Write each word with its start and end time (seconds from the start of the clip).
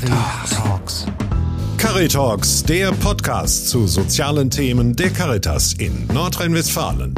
Caritalks. 0.00 1.06
Caritalks, 1.76 2.64
der 2.64 2.90
Podcast 2.92 3.68
zu 3.68 3.86
sozialen 3.86 4.48
Themen 4.48 4.96
der 4.96 5.10
Caritas 5.10 5.74
in 5.74 6.06
Nordrhein-Westfalen. 6.06 7.14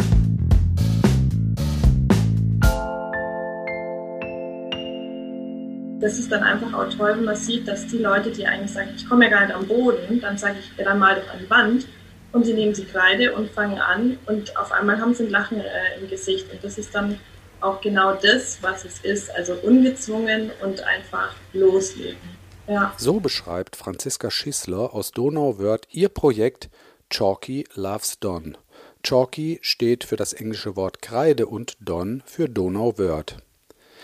Das 6.00 6.18
ist 6.18 6.32
dann 6.32 6.42
einfach 6.42 6.72
auch 6.74 6.92
toll, 6.92 7.14
wenn 7.18 7.24
man 7.24 7.36
sieht, 7.36 7.68
dass 7.68 7.86
die 7.86 7.98
Leute, 7.98 8.32
die 8.32 8.44
eigentlich 8.44 8.72
sagen, 8.72 8.90
ich 8.96 9.08
komme 9.08 9.26
ja 9.26 9.30
gar 9.30 9.46
nicht 9.46 9.54
am 9.54 9.68
Boden, 9.68 10.20
dann 10.20 10.36
sage 10.36 10.56
ich, 10.58 10.76
ja, 10.76 10.84
dann 10.84 10.98
mal 10.98 11.14
doch 11.14 11.32
an 11.32 11.38
die 11.40 11.50
Wand. 11.50 11.86
Und 12.32 12.44
sie 12.44 12.52
nehmen 12.52 12.72
die 12.72 12.84
Kreide 12.84 13.32
und 13.34 13.48
fangen 13.52 13.78
an 13.78 14.18
und 14.26 14.56
auf 14.56 14.72
einmal 14.72 15.00
haben 15.00 15.14
sie 15.14 15.24
ein 15.24 15.30
Lachen 15.30 15.60
äh, 15.60 16.00
im 16.00 16.10
Gesicht. 16.10 16.50
Und 16.50 16.64
das 16.64 16.78
ist 16.78 16.92
dann 16.92 17.20
auch 17.60 17.80
genau 17.80 18.14
das, 18.14 18.58
was 18.60 18.84
es 18.84 18.98
ist. 19.04 19.32
Also 19.36 19.52
ungezwungen 19.62 20.50
und 20.64 20.82
einfach 20.82 21.32
loslegen. 21.52 22.41
Ja. 22.66 22.94
So 22.96 23.20
beschreibt 23.20 23.76
Franziska 23.76 24.30
Schissler 24.30 24.94
aus 24.94 25.10
Donauwörth 25.12 25.88
ihr 25.90 26.08
Projekt 26.08 26.70
Chalky 27.10 27.66
Loves 27.74 28.20
Don. 28.20 28.56
Chalky 29.02 29.58
steht 29.62 30.04
für 30.04 30.16
das 30.16 30.32
englische 30.32 30.76
Wort 30.76 31.02
Kreide 31.02 31.46
und 31.46 31.76
Don 31.80 32.22
für 32.24 32.48
Donauwörth. 32.48 33.38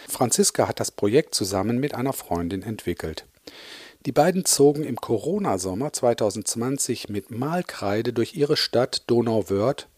Franziska 0.09 0.66
hat 0.66 0.80
das 0.80 0.91
Projekt 0.91 1.35
zusammen 1.35 1.79
mit 1.79 1.95
einer 1.95 2.13
Freundin 2.13 2.63
entwickelt. 2.63 3.27
Die 4.07 4.13
beiden 4.13 4.45
zogen 4.45 4.85
im 4.85 4.97
Corona-Sommer 4.97 5.93
2020 5.93 7.09
mit 7.09 7.30
Malkreide 7.30 8.13
durch 8.13 8.35
ihre 8.35 8.57
Stadt 8.57 9.02
Donauwörth 9.07 9.88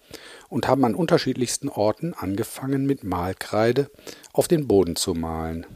und 0.49 0.69
haben 0.69 0.85
an 0.85 0.95
unterschiedlichsten 0.95 1.69
Orten 1.69 2.15
angefangen, 2.15 2.87
mit 2.87 3.05
Malkreide 3.05 3.91
auf 4.33 4.49
den 4.49 4.67
Boden 4.67 4.97
zu 4.97 5.15
malen. 5.15 5.67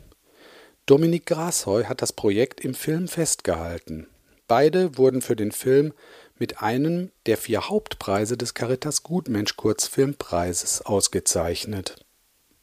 Dominik 0.86 1.24
Grasheu 1.24 1.84
hat 1.84 2.02
das 2.02 2.12
Projekt 2.12 2.60
im 2.60 2.74
Film 2.74 3.08
festgehalten. 3.08 4.06
Beide 4.46 4.98
wurden 4.98 5.22
für 5.22 5.34
den 5.34 5.50
Film 5.50 5.94
mit 6.38 6.60
einem 6.60 7.10
der 7.24 7.38
vier 7.38 7.70
Hauptpreise 7.70 8.36
des 8.36 8.52
Caritas 8.52 9.02
Gutmensch 9.02 9.56
Kurzfilmpreises 9.56 10.82
ausgezeichnet. 10.82 12.04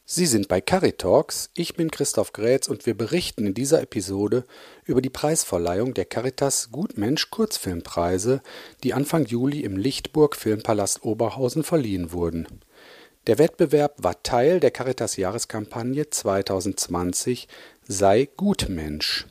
Sie 0.06 0.28
sind 0.28 0.48
bei 0.50 0.62
Caritalks, 0.62 1.50
ich 1.56 1.74
bin 1.74 1.90
Christoph 1.90 2.32
Grätz 2.32 2.68
und 2.68 2.86
wir 2.86 2.96
berichten 2.96 3.48
in 3.48 3.54
dieser 3.56 3.82
Episode 3.82 4.44
über 4.86 5.02
die 5.02 5.10
Preisverleihung 5.10 5.96
der 5.96 6.06
Caritas 6.06 6.70
Gutmensch 6.72 7.32
Kurzfilmpreise, 7.32 8.44
die 8.84 8.94
Anfang 8.94 9.26
Juli 9.26 9.62
im 9.62 9.78
Lichtburg 9.78 10.36
Filmpalast 10.36 11.04
Oberhausen 11.04 11.64
verliehen 11.64 12.12
wurden. 12.12 12.46
Der 13.28 13.38
Wettbewerb 13.38 13.94
war 13.98 14.24
Teil 14.24 14.60
der 14.60 14.72
Caritas 14.72 15.16
Jahreskampagne 15.16 16.10
2020 16.10 17.48
Sei 17.94 18.30
Gutmensch. 18.38 19.26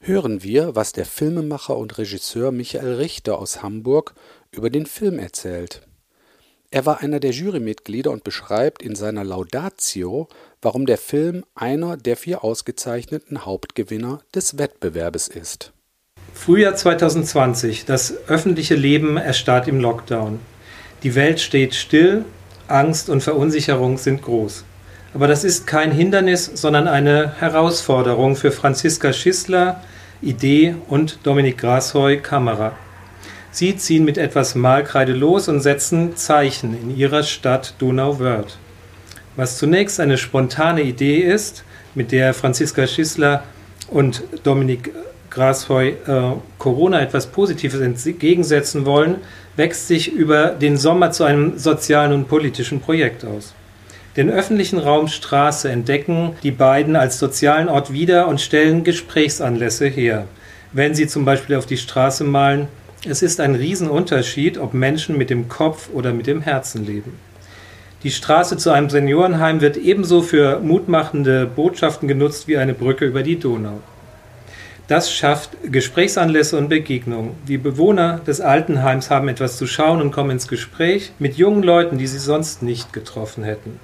Hören 0.00 0.42
wir, 0.42 0.74
was 0.74 0.92
der 0.92 1.04
Filmemacher 1.04 1.76
und 1.76 1.98
Regisseur 1.98 2.50
Michael 2.50 2.94
Richter 2.94 3.38
aus 3.38 3.62
Hamburg 3.62 4.14
über 4.52 4.70
den 4.70 4.86
Film 4.86 5.18
erzählt. 5.18 5.82
Er 6.70 6.86
war 6.86 7.00
einer 7.02 7.20
der 7.20 7.32
Jurymitglieder 7.32 8.10
und 8.10 8.24
beschreibt 8.24 8.80
in 8.80 8.94
seiner 8.94 9.22
Laudatio, 9.22 10.30
warum 10.62 10.86
der 10.86 10.96
Film 10.96 11.44
einer 11.54 11.98
der 11.98 12.16
vier 12.16 12.42
ausgezeichneten 12.42 13.44
Hauptgewinner 13.44 14.22
des 14.34 14.56
Wettbewerbes 14.56 15.28
ist. 15.28 15.74
Frühjahr 16.32 16.76
2020. 16.76 17.84
Das 17.84 18.14
öffentliche 18.28 18.76
Leben 18.76 19.18
erstarrt 19.18 19.68
im 19.68 19.78
Lockdown. 19.78 20.40
Die 21.02 21.14
Welt 21.14 21.38
steht 21.38 21.74
still, 21.74 22.24
Angst 22.66 23.10
und 23.10 23.20
Verunsicherung 23.22 23.98
sind 23.98 24.22
groß. 24.22 24.64
Aber 25.12 25.26
das 25.26 25.42
ist 25.42 25.66
kein 25.66 25.90
Hindernis, 25.90 26.50
sondern 26.54 26.86
eine 26.86 27.32
Herausforderung 27.40 28.36
für 28.36 28.52
Franziska 28.52 29.12
Schissler, 29.12 29.80
Idee 30.22 30.76
und 30.88 31.18
Dominik 31.24 31.58
Grasheu, 31.58 32.18
Kamera. 32.18 32.72
Sie 33.50 33.76
ziehen 33.76 34.04
mit 34.04 34.18
etwas 34.18 34.54
Malkreide 34.54 35.12
los 35.12 35.48
und 35.48 35.60
setzen 35.60 36.16
Zeichen 36.16 36.80
in 36.80 36.96
ihrer 36.96 37.24
Stadt 37.24 37.74
Donauwörth. 37.78 38.58
Was 39.34 39.58
zunächst 39.58 39.98
eine 39.98 40.18
spontane 40.18 40.82
Idee 40.82 41.18
ist, 41.18 41.64
mit 41.96 42.12
der 42.12 42.32
Franziska 42.34 42.86
Schissler 42.86 43.42
und 43.88 44.22
Dominik 44.44 44.92
Grasheu 45.30 45.88
äh, 45.88 46.32
Corona 46.58 47.00
etwas 47.00 47.26
Positives 47.26 47.80
entgegensetzen 47.80 48.86
wollen, 48.86 49.16
wächst 49.56 49.88
sich 49.88 50.12
über 50.12 50.48
den 50.50 50.76
Sommer 50.76 51.10
zu 51.10 51.24
einem 51.24 51.58
sozialen 51.58 52.12
und 52.12 52.28
politischen 52.28 52.80
Projekt 52.80 53.24
aus. 53.24 53.54
Den 54.16 54.28
öffentlichen 54.28 54.78
Raum 54.78 55.06
Straße 55.06 55.70
entdecken 55.70 56.32
die 56.42 56.50
beiden 56.50 56.96
als 56.96 57.20
sozialen 57.20 57.68
Ort 57.68 57.92
wieder 57.92 58.26
und 58.26 58.40
stellen 58.40 58.82
Gesprächsanlässe 58.82 59.86
her. 59.86 60.26
Wenn 60.72 60.96
sie 60.96 61.06
zum 61.06 61.24
Beispiel 61.24 61.54
auf 61.54 61.66
die 61.66 61.76
Straße 61.76 62.24
malen, 62.24 62.66
es 63.08 63.22
ist 63.22 63.38
ein 63.40 63.54
Riesenunterschied, 63.54 64.58
ob 64.58 64.74
Menschen 64.74 65.16
mit 65.16 65.30
dem 65.30 65.48
Kopf 65.48 65.90
oder 65.92 66.12
mit 66.12 66.26
dem 66.26 66.40
Herzen 66.40 66.84
leben. 66.84 67.18
Die 68.02 68.10
Straße 68.10 68.56
zu 68.56 68.70
einem 68.70 68.90
Seniorenheim 68.90 69.60
wird 69.60 69.76
ebenso 69.76 70.22
für 70.22 70.58
mutmachende 70.58 71.46
Botschaften 71.46 72.08
genutzt 72.08 72.48
wie 72.48 72.56
eine 72.56 72.74
Brücke 72.74 73.04
über 73.04 73.22
die 73.22 73.38
Donau. 73.38 73.80
Das 74.88 75.12
schafft 75.12 75.50
Gesprächsanlässe 75.70 76.58
und 76.58 76.68
Begegnungen. 76.68 77.36
Die 77.46 77.58
Bewohner 77.58 78.20
des 78.26 78.40
Altenheims 78.40 79.08
haben 79.08 79.28
etwas 79.28 79.56
zu 79.56 79.68
schauen 79.68 80.00
und 80.00 80.10
kommen 80.10 80.30
ins 80.30 80.48
Gespräch 80.48 81.12
mit 81.20 81.36
jungen 81.36 81.62
Leuten, 81.62 81.96
die 81.96 82.08
sie 82.08 82.18
sonst 82.18 82.62
nicht 82.64 82.92
getroffen 82.92 83.44
hätten. 83.44 83.78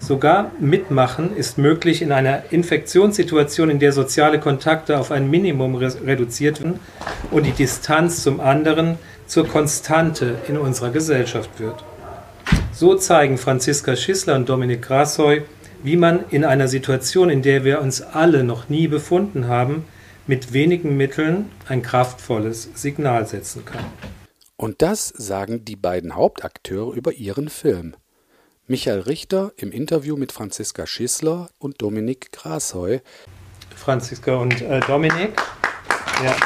Sogar 0.00 0.52
Mitmachen 0.60 1.36
ist 1.36 1.58
möglich 1.58 2.02
in 2.02 2.12
einer 2.12 2.52
Infektionssituation, 2.52 3.70
in 3.70 3.78
der 3.78 3.92
soziale 3.92 4.40
Kontakte 4.40 4.98
auf 4.98 5.10
ein 5.10 5.28
Minimum 5.28 5.74
reduziert 5.74 6.58
werden 6.62 6.80
und 7.30 7.44
die 7.44 7.52
Distanz 7.52 8.22
zum 8.22 8.40
anderen 8.40 8.98
zur 9.26 9.46
Konstante 9.46 10.38
in 10.48 10.56
unserer 10.56 10.90
Gesellschaft 10.90 11.58
wird. 11.58 11.84
So 12.72 12.94
zeigen 12.94 13.38
Franziska 13.38 13.96
Schissler 13.96 14.36
und 14.36 14.48
Dominik 14.48 14.82
Grasheu, 14.82 15.40
wie 15.82 15.96
man 15.96 16.24
in 16.30 16.44
einer 16.44 16.68
Situation, 16.68 17.28
in 17.28 17.42
der 17.42 17.64
wir 17.64 17.80
uns 17.80 18.02
alle 18.02 18.44
noch 18.44 18.68
nie 18.68 18.88
befunden 18.88 19.48
haben, 19.48 19.84
mit 20.26 20.52
wenigen 20.52 20.96
Mitteln 20.96 21.50
ein 21.68 21.82
kraftvolles 21.82 22.70
Signal 22.74 23.26
setzen 23.26 23.64
kann. 23.64 23.84
Und 24.56 24.82
das 24.82 25.08
sagen 25.08 25.64
die 25.64 25.76
beiden 25.76 26.14
Hauptakteure 26.14 26.94
über 26.94 27.12
ihren 27.12 27.48
Film. 27.48 27.94
Michael 28.70 29.00
Richter 29.00 29.52
im 29.56 29.72
Interview 29.72 30.18
mit 30.18 30.30
Franziska 30.30 30.86
Schissler 30.86 31.48
und 31.58 31.80
Dominik 31.80 32.32
Grasheu. 32.32 32.98
Franziska 33.74 34.34
und 34.36 34.60
äh, 34.60 34.80
Dominik. 34.80 35.32
Ja. 36.22 36.36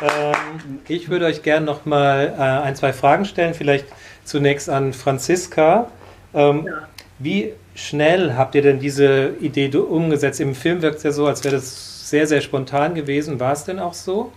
Ähm, 0.00 0.80
ich 0.88 1.10
würde 1.10 1.26
euch 1.26 1.42
gerne 1.42 1.66
noch 1.66 1.84
mal 1.84 2.34
äh, 2.38 2.40
ein, 2.40 2.74
zwei 2.74 2.94
Fragen 2.94 3.26
stellen. 3.26 3.52
Vielleicht 3.52 3.84
zunächst 4.24 4.70
an 4.70 4.94
Franziska. 4.94 5.90
Ähm, 6.32 6.66
ja. 6.66 6.88
Wie 7.18 7.52
schnell 7.74 8.36
habt 8.36 8.54
ihr 8.54 8.62
denn 8.62 8.78
diese 8.78 9.34
Idee 9.40 9.68
umgesetzt? 9.76 10.40
Im 10.40 10.54
Film 10.54 10.80
wirkt 10.80 10.96
es 10.96 11.02
ja 11.02 11.12
so, 11.12 11.26
als 11.26 11.44
wäre 11.44 11.56
das 11.56 12.08
sehr, 12.08 12.26
sehr 12.26 12.40
spontan 12.40 12.94
gewesen. 12.94 13.38
War 13.40 13.52
es 13.52 13.64
denn 13.64 13.78
auch 13.78 13.92
so? 13.92 14.32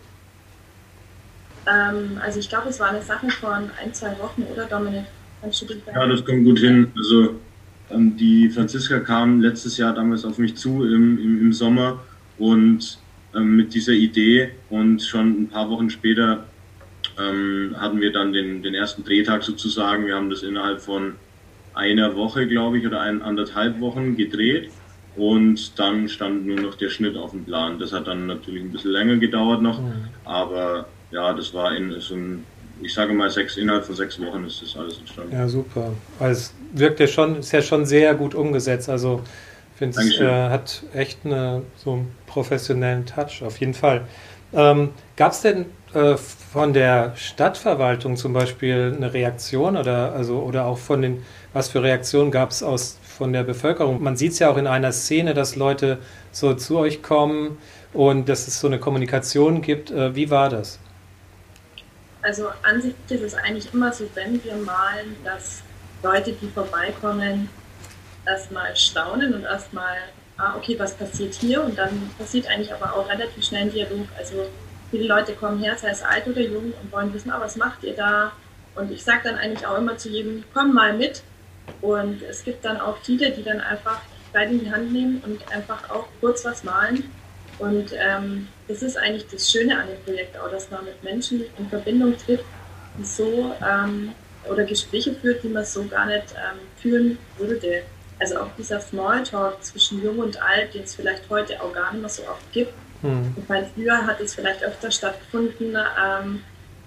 Ähm, 1.68 2.20
also 2.24 2.40
ich 2.40 2.50
glaube, 2.50 2.70
es 2.70 2.80
war 2.80 2.90
eine 2.90 3.02
Sache 3.02 3.30
von 3.30 3.70
ein, 3.82 3.94
zwei 3.94 4.18
Wochen, 4.20 4.44
oder 4.52 4.66
Dominik? 4.66 5.06
Ja, 5.94 6.08
das 6.08 6.26
kommt 6.26 6.46
gut 6.46 6.60
hin. 6.60 6.92
Also 6.98 7.36
ähm, 7.92 8.18
die 8.18 8.50
Franziska 8.50 9.00
kam 9.00 9.42
letztes 9.42 9.78
Jahr 9.78 9.94
damals 9.94 10.26
auf 10.26 10.38
mich 10.38 10.56
zu 10.56 10.84
im, 10.84 11.18
im, 11.20 11.42
im 11.42 11.54
Sommer 11.54 12.04
und 12.38 12.98
ähm, 13.36 13.56
mit 13.56 13.74
dieser 13.74 13.94
Idee 13.94 14.52
und 14.70 15.02
schon 15.02 15.44
ein 15.44 15.50
paar 15.50 15.70
Wochen 15.70 15.90
später 15.90 16.46
ähm, 17.20 17.76
hatten 17.78 18.02
wir 18.02 18.12
dann 18.12 18.34
den, 18.34 18.64
den 18.64 18.74
ersten 18.74 19.04
Drehtag 19.04 19.44
sozusagen. 19.44 20.08
Wir 20.08 20.16
haben 20.16 20.30
das 20.30 20.44
innerhalb 20.44 20.82
von 20.82 21.14
einer 21.74 22.16
Woche, 22.16 22.48
glaube 22.48 22.80
ich, 22.80 22.88
oder 22.88 23.02
ein, 23.02 23.22
anderthalb 23.22 23.80
Wochen 23.80 24.18
gedreht 24.18 24.72
und 25.16 25.78
dann 25.80 26.10
stand 26.10 26.46
nur 26.46 26.60
noch 26.60 26.76
der 26.76 26.90
Schnitt 26.90 27.16
auf 27.16 27.32
dem 27.32 27.46
Plan. 27.46 27.80
Das 27.80 27.94
hat 27.94 28.08
dann 28.08 28.26
natürlich 28.26 28.64
ein 28.64 28.72
bisschen 28.72 28.92
länger 28.92 29.18
gedauert 29.18 29.62
noch, 29.62 29.82
mhm. 29.82 30.08
aber 30.26 30.88
ja, 31.12 31.34
das 31.34 31.54
war 31.54 31.76
in 31.76 32.00
so 32.00 32.16
ein, 32.16 32.44
ich 32.82 32.94
sage 32.94 33.14
mal, 33.14 33.30
sechs, 33.30 33.58
innerhalb 33.58 33.86
von 33.86 33.96
sechs 33.96 34.20
Wochen 34.20 34.46
ist 34.46 34.62
das 34.62 34.76
alles 34.76 34.98
entstanden. 35.00 35.34
Ja, 35.34 35.48
super. 35.48 35.92
Also 36.20 36.42
es 36.42 36.54
wirkt 36.74 37.00
ja 37.00 37.08
schon, 37.08 37.38
ist 37.38 37.52
ja 37.52 37.62
schon 37.62 37.86
sehr 37.86 38.14
gut 38.16 38.36
umgesetzt. 38.36 38.90
Also 38.90 39.22
ich 39.74 39.78
finde 39.80 40.00
es 40.00 40.20
äh, 40.20 40.50
hat 40.50 40.84
echt 40.94 41.20
eine, 41.24 41.64
so 41.76 41.94
einen 41.94 42.16
professionellen 42.26 43.06
Touch, 43.06 43.44
auf 43.44 43.60
jeden 43.60 43.74
Fall. 43.74 44.06
Ähm, 44.54 44.90
Gab 45.16 45.32
es 45.34 45.42
denn 45.42 45.66
äh, 45.94 46.16
von 46.18 46.74
der 46.74 47.14
Stadtverwaltung 47.16 48.18
zum 48.18 48.34
Beispiel 48.34 48.94
eine 48.96 49.14
Reaktion 49.14 49.78
oder 49.78 50.14
also 50.14 50.40
oder 50.40 50.66
auch 50.66 50.78
von 50.78 51.02
den, 51.02 51.24
was 51.54 51.70
für 51.70 51.84
Reaktionen 51.84 52.32
gab 52.32 52.52
es 52.52 52.64
aus 52.64 52.98
von 53.04 53.34
der 53.34 53.44
Bevölkerung? 53.44 54.02
Man 54.02 54.16
sieht 54.16 54.34
es 54.34 54.40
ja 54.40 54.50
auch 54.50 54.58
in 54.58 54.68
einer 54.68 54.92
Szene, 54.92 55.34
dass 55.34 55.56
Leute 55.56 55.98
so 56.32 56.54
zu 56.54 56.78
euch 56.78 57.02
kommen 57.02 57.58
und 57.94 58.30
dass 58.30 58.48
es 58.48 58.60
so 58.60 58.68
eine 58.68 58.80
Kommunikation 58.80 59.62
gibt. 59.62 59.92
Äh, 59.92 60.16
wie 60.16 60.30
war 60.30 60.50
das? 60.50 60.80
Also 62.28 62.50
an 62.62 62.82
sich 62.82 62.94
ist 63.08 63.22
es 63.22 63.36
eigentlich 63.36 63.74
immer 63.74 63.94
so, 63.94 64.04
wenn 64.14 64.44
wir 64.44 64.58
malen, 64.58 65.16
dass 65.24 65.62
Leute, 66.04 66.34
die 66.34 66.50
vorbeikommen, 66.50 67.48
erstmal 68.26 68.76
staunen 68.76 69.34
und 69.34 69.44
erstmal 69.44 69.96
ah, 70.38 70.56
okay, 70.58 70.78
was 70.78 70.94
passiert 70.94 71.36
hier? 71.36 71.64
Und 71.64 71.78
dann 71.78 72.12
passiert 72.18 72.48
eigentlich 72.48 72.74
aber 72.74 72.94
auch 72.94 73.08
relativ 73.08 73.46
schnell 73.46 73.62
ein 73.62 73.72
Dialog. 73.72 74.10
Also 74.18 74.46
viele 74.92 75.08
Leute 75.08 75.36
kommen 75.36 75.64
her, 75.64 75.78
sei 75.78 75.88
es 75.88 76.04
alt 76.04 76.28
oder 76.28 76.42
jung, 76.42 76.74
und 76.82 76.92
wollen 76.92 77.14
wissen, 77.14 77.32
ah, 77.32 77.40
was 77.40 77.56
macht 77.56 77.82
ihr 77.86 77.96
da? 77.96 78.34
Und 78.76 78.92
ich 78.92 79.06
sage 79.06 79.22
dann 79.24 79.38
eigentlich 79.38 79.66
auch 79.66 79.78
immer 79.78 79.98
zu 79.98 80.10
jedem, 80.10 80.44
komm 80.54 80.74
mal 80.74 80.98
mit. 80.98 81.24
Und 81.80 82.22
es 82.24 82.44
gibt 82.44 82.66
dann 82.66 82.82
auch 82.82 82.98
viele, 83.04 83.32
die 83.32 83.44
dann 83.44 83.62
einfach 83.62 84.02
Kleid 84.32 84.52
in 84.52 84.60
die 84.60 84.70
Hand 84.70 84.92
nehmen 84.92 85.24
und 85.26 85.50
einfach 85.50 85.90
auch 85.90 86.08
kurz 86.20 86.44
was 86.44 86.66
malen. 86.66 87.10
Und 87.60 87.92
ähm, 87.94 88.48
das 88.68 88.82
ist 88.84 88.98
eigentlich 88.98 89.28
das 89.28 89.50
Schöne 89.50 89.78
an 89.78 89.88
dem 89.88 90.02
Projekt 90.04 90.38
auch, 90.38 90.50
dass 90.52 90.70
man 90.70 90.86
mit 90.86 91.04
Menschen 91.04 91.44
in 91.58 91.70
Verbindung 91.70 92.16
tritt, 92.18 92.42
die 92.98 93.04
so 93.04 93.56
ähm, 93.66 94.12
oder 94.50 94.64
Gespräche 94.64 95.14
führt, 95.14 95.44
die 95.44 95.50
man 95.50 95.66
so 95.66 95.84
gar 95.86 96.06
nicht 96.06 96.34
ähm, 96.34 96.60
führen 96.78 97.18
würde. 97.38 97.84
Also 98.20 98.40
auch 98.40 98.50
dieser 98.58 98.80
Smalltalk 98.80 99.64
zwischen 99.64 100.04
Jung 100.04 100.20
und 100.20 100.42
Alt, 100.42 100.74
den 100.74 100.84
es 100.84 100.96
vielleicht 100.96 101.30
heute 101.30 101.62
auch 101.62 101.74
gar 101.74 101.92
nicht 101.92 102.02
mehr 102.02 102.10
so 102.10 102.24
oft 102.24 102.52
gibt. 102.52 102.74
Mhm. 103.04 103.36
Ich 103.38 103.50
meine, 103.50 103.68
früher 103.74 104.06
hat 104.06 104.20
es 104.20 104.34
vielleicht 104.34 104.64
öfter 104.64 104.90
stattgefunden, 104.90 105.76
ähm, 105.76 106.44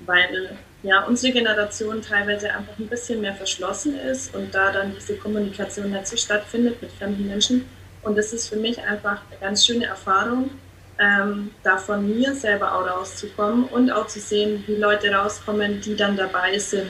weil 0.07 0.57
ja, 0.83 1.05
unsere 1.05 1.33
Generation 1.33 2.01
teilweise 2.01 2.53
einfach 2.53 2.79
ein 2.79 2.89
bisschen 2.89 3.21
mehr 3.21 3.35
verschlossen 3.35 3.99
ist 3.99 4.35
und 4.35 4.55
da 4.55 4.73
dann 4.73 4.95
diese 4.95 5.15
Kommunikation 5.17 5.91
nicht 5.91 6.07
so 6.07 6.17
stattfindet 6.17 6.81
mit 6.81 6.91
fremden 6.93 7.29
Menschen. 7.29 7.67
Und 8.03 8.17
das 8.17 8.33
ist 8.33 8.49
für 8.49 8.57
mich 8.57 8.83
einfach 8.83 9.21
eine 9.31 9.41
ganz 9.41 9.67
schöne 9.67 9.87
Erfahrung, 9.87 10.51
ähm, 10.99 11.51
da 11.63 11.77
von 11.79 12.07
mir 12.09 12.35
selber 12.35 12.75
auch 12.75 12.87
rauszukommen 12.87 13.65
und 13.65 13.91
auch 13.91 14.07
zu 14.07 14.21
sehen, 14.21 14.65
wie 14.67 14.77
Leute 14.77 15.13
rauskommen, 15.13 15.81
die 15.81 15.97
dann 15.97 16.17
dabei 16.17 16.59
sind. 16.59 16.89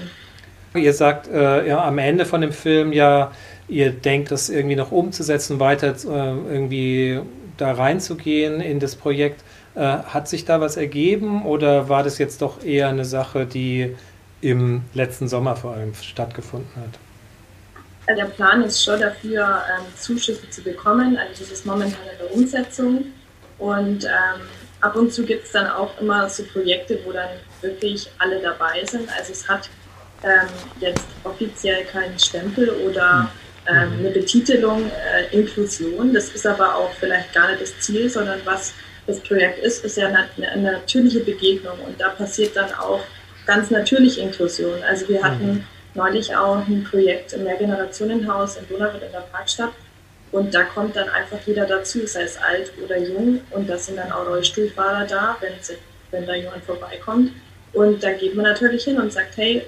Ihr 0.74 0.92
sagt 0.92 1.28
äh, 1.28 1.66
ja 1.66 1.84
am 1.84 1.98
Ende 1.98 2.24
von 2.24 2.40
dem 2.40 2.52
Film 2.52 2.92
ja, 2.92 3.32
ihr 3.68 3.90
denkt, 3.90 4.30
das 4.30 4.48
irgendwie 4.48 4.76
noch 4.76 4.92
umzusetzen, 4.92 5.58
weiter 5.58 5.94
äh, 5.94 6.52
irgendwie 6.52 7.20
da 7.56 7.72
reinzugehen 7.72 8.60
in 8.60 8.78
das 8.78 8.96
Projekt. 8.96 9.42
Äh, 9.74 9.80
hat 9.80 10.28
sich 10.28 10.44
da 10.44 10.60
was 10.60 10.76
ergeben 10.76 11.44
oder 11.44 11.88
war 11.88 12.02
das 12.02 12.18
jetzt 12.18 12.42
doch 12.42 12.64
eher 12.64 12.88
eine 12.88 13.04
Sache, 13.04 13.46
die 13.46 13.96
im 14.40 14.82
letzten 14.94 15.28
Sommer 15.28 15.56
vor 15.56 15.74
allem 15.74 15.94
stattgefunden 15.94 16.70
hat? 16.76 16.98
Der 18.14 18.26
Plan 18.26 18.62
ist 18.62 18.82
schon 18.82 19.00
dafür, 19.00 19.62
ähm, 19.70 19.84
Zuschüsse 19.98 20.48
zu 20.50 20.62
bekommen. 20.62 21.16
Also 21.16 21.44
das 21.44 21.52
ist 21.52 21.66
momentan 21.66 22.00
in 22.12 22.18
der 22.18 22.34
Umsetzung. 22.34 23.06
Und 23.58 24.04
ähm, 24.04 24.40
ab 24.80 24.96
und 24.96 25.12
zu 25.12 25.24
gibt 25.24 25.44
es 25.44 25.52
dann 25.52 25.66
auch 25.68 25.98
immer 26.00 26.28
so 26.28 26.44
Projekte, 26.44 26.98
wo 27.04 27.12
dann 27.12 27.28
wirklich 27.60 28.10
alle 28.18 28.40
dabei 28.40 28.84
sind. 28.84 29.08
Also 29.16 29.32
es 29.32 29.48
hat 29.48 29.68
ähm, 30.22 30.48
jetzt 30.80 31.04
offiziell 31.24 31.84
keinen 31.84 32.18
Stempel 32.18 32.70
oder 32.70 33.30
ähm, 33.66 33.98
eine 33.98 34.10
Betitelung 34.10 34.90
äh, 34.90 35.34
Inklusion. 35.36 36.12
Das 36.12 36.30
ist 36.30 36.46
aber 36.46 36.74
auch 36.74 36.90
vielleicht 36.98 37.34
gar 37.34 37.48
nicht 37.50 37.62
das 37.62 37.78
Ziel, 37.80 38.08
sondern 38.08 38.40
was 38.44 38.72
das 39.06 39.20
Projekt 39.20 39.58
ist, 39.58 39.84
ist 39.84 39.96
ja 39.96 40.08
eine, 40.08 40.28
eine 40.50 40.72
natürliche 40.72 41.20
Begegnung 41.20 41.78
und 41.86 42.00
da 42.00 42.10
passiert 42.10 42.56
dann 42.56 42.72
auch 42.74 43.00
ganz 43.46 43.70
natürlich 43.70 44.18
Inklusion. 44.18 44.82
Also 44.88 45.08
wir 45.08 45.22
hatten 45.22 45.52
mhm. 45.52 45.64
Neulich 45.94 46.34
auch 46.34 46.66
ein 46.66 46.86
Projekt 46.88 47.32
im 47.32 47.44
Mehrgenerationenhaus 47.44 48.56
in 48.56 48.68
Donauwörth 48.68 49.02
in 49.02 49.12
der 49.12 49.26
Parkstadt 49.32 49.72
und 50.32 50.54
da 50.54 50.62
kommt 50.62 50.96
dann 50.96 51.08
einfach 51.08 51.38
jeder 51.46 51.66
dazu, 51.66 52.06
sei 52.06 52.22
es 52.22 52.36
alt 52.36 52.72
oder 52.82 52.98
jung 52.98 53.40
und 53.50 53.68
da 53.68 53.76
sind 53.76 53.96
dann 53.96 54.12
auch 54.12 54.26
Rollstuhlfahrer 54.26 55.06
da, 55.06 55.36
wenn, 55.40 55.52
sie, 55.60 55.74
wenn 56.10 56.26
da 56.26 56.34
jemand 56.34 56.64
vorbeikommt 56.64 57.32
und 57.72 58.02
da 58.02 58.12
geht 58.12 58.34
man 58.34 58.44
natürlich 58.44 58.84
hin 58.84 58.98
und 58.98 59.12
sagt, 59.12 59.36
hey, 59.36 59.62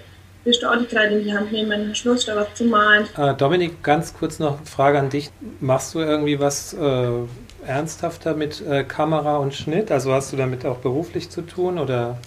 willst 0.44 0.62
du 0.62 0.68
auch 0.68 0.76
die 0.76 0.86
Kreide 0.86 1.18
in 1.18 1.24
die 1.24 1.32
Hand 1.32 1.52
nehmen, 1.52 1.94
Schluss, 1.94 2.26
da 2.26 2.36
was 2.36 2.54
zu 2.54 2.64
malen. 2.64 3.06
Äh, 3.16 3.34
Dominik, 3.34 3.82
ganz 3.82 4.14
kurz 4.14 4.38
noch 4.38 4.58
eine 4.58 4.66
Frage 4.66 4.98
an 4.98 5.10
dich. 5.10 5.30
Machst 5.60 5.94
du 5.94 6.00
irgendwie 6.00 6.40
was 6.40 6.74
äh, 6.74 7.08
ernsthafter 7.66 8.34
mit 8.34 8.60
äh, 8.66 8.84
Kamera 8.84 9.36
und 9.36 9.54
Schnitt? 9.54 9.92
Also 9.92 10.12
hast 10.12 10.32
du 10.32 10.36
damit 10.36 10.66
auch 10.66 10.78
beruflich 10.78 11.30
zu 11.30 11.42
tun 11.42 11.78
oder? 11.78 12.18